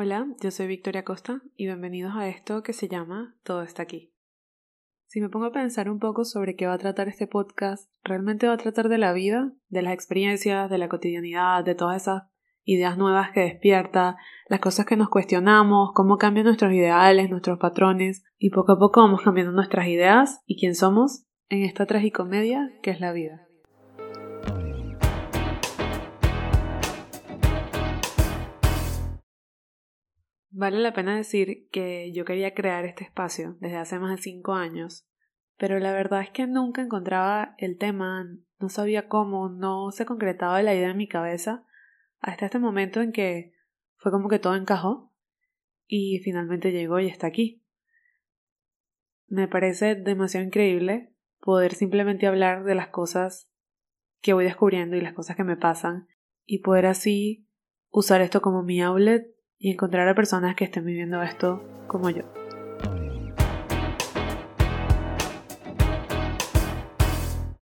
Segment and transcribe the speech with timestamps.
[0.00, 4.14] Hola, yo soy Victoria Costa y bienvenidos a esto que se llama Todo está aquí.
[5.08, 8.46] Si me pongo a pensar un poco sobre qué va a tratar este podcast, realmente
[8.46, 12.22] va a tratar de la vida, de las experiencias, de la cotidianidad, de todas esas
[12.62, 14.16] ideas nuevas que despierta,
[14.48, 19.00] las cosas que nos cuestionamos, cómo cambian nuestros ideales, nuestros patrones, y poco a poco
[19.00, 23.47] vamos cambiando nuestras ideas y quién somos en esta tragicomedia que es la vida.
[30.58, 34.54] Vale la pena decir que yo quería crear este espacio desde hace más de cinco
[34.54, 35.06] años,
[35.56, 38.28] pero la verdad es que nunca encontraba el tema,
[38.58, 41.64] no sabía cómo, no se concretaba la idea en mi cabeza
[42.18, 43.52] hasta este momento en que
[43.98, 45.14] fue como que todo encajó
[45.86, 47.62] y finalmente llegó y está aquí.
[49.28, 53.48] Me parece demasiado increíble poder simplemente hablar de las cosas
[54.20, 56.08] que voy descubriendo y las cosas que me pasan
[56.44, 57.46] y poder así
[57.90, 62.22] usar esto como mi outlet y encontrar a personas que estén viviendo esto como yo.